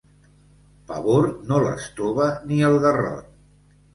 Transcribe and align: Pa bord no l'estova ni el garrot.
Pa 0.91 0.95
bord 1.07 1.43
no 1.51 1.59
l'estova 1.65 2.29
ni 2.53 2.57
el 2.71 2.79
garrot. 2.87 3.31